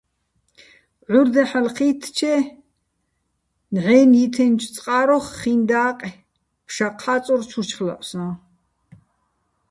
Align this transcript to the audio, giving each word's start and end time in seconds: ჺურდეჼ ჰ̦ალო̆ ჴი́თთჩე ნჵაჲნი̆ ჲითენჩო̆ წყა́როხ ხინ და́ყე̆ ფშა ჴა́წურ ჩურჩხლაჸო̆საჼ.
ჺურდეჼ 1.11 1.43
ჰ̦ალო̆ 1.49 1.73
ჴი́თთჩე 1.75 2.35
ნჵაჲნი̆ 3.73 4.19
ჲითენჩო̆ 4.21 4.71
წყა́როხ 4.75 5.25
ხინ 5.39 5.61
და́ყე̆ 5.69 6.11
ფშა 6.65 6.87
ჴა́წურ 7.01 7.41
ჩურჩხლაჸო̆საჼ. 7.49 8.25